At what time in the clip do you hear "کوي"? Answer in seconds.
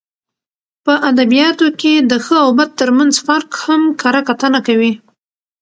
4.67-4.93